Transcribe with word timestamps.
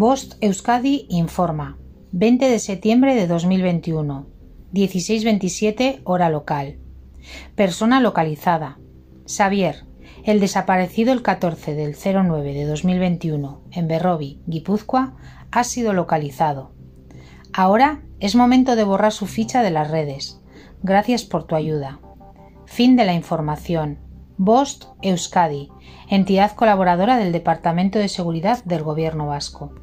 Bost 0.00 0.36
Euskadi 0.40 1.04
informa. 1.10 1.76
20 2.12 2.48
de 2.48 2.58
septiembre 2.58 3.14
de 3.14 3.26
2021. 3.26 4.26
16.27 4.72 6.00
hora 6.04 6.30
local. 6.30 6.78
Persona 7.54 8.00
localizada. 8.00 8.78
Xavier, 9.26 9.84
el 10.24 10.40
desaparecido 10.40 11.12
el 11.12 11.20
14 11.20 11.74
del 11.74 11.94
09 11.94 12.54
de 12.54 12.64
2021 12.64 13.60
en 13.72 13.88
Berrobi, 13.88 14.40
Guipúzcoa, 14.46 15.16
ha 15.50 15.64
sido 15.64 15.92
localizado. 15.92 16.72
Ahora 17.52 18.00
es 18.20 18.34
momento 18.34 18.76
de 18.76 18.84
borrar 18.84 19.12
su 19.12 19.26
ficha 19.26 19.62
de 19.62 19.70
las 19.70 19.90
redes. 19.90 20.40
Gracias 20.82 21.24
por 21.24 21.44
tu 21.44 21.56
ayuda. 21.56 22.00
Fin 22.64 22.96
de 22.96 23.04
la 23.04 23.12
información. 23.12 23.98
Bost 24.38 24.84
Euskadi, 25.02 25.68
entidad 26.08 26.52
colaboradora 26.52 27.18
del 27.18 27.32
Departamento 27.32 27.98
de 27.98 28.08
Seguridad 28.08 28.64
del 28.64 28.82
Gobierno 28.82 29.26
Vasco. 29.26 29.74